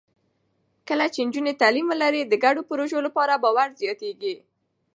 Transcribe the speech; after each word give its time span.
کله 0.87 1.05
چې 1.13 1.19
نجونې 1.27 1.53
تعلیم 1.61 1.85
ولري، 1.89 2.21
د 2.25 2.33
ګډو 2.43 2.61
پروژو 2.69 2.99
لپاره 3.07 3.41
باور 3.43 3.69
زیاتېږي. 3.81 4.35